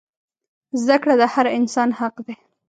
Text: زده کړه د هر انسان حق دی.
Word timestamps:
زده 0.81 0.97
کړه 1.01 1.13
د 1.21 1.23
هر 1.33 1.45
انسان 1.57 1.89
حق 1.99 2.15
دی. 2.25 2.35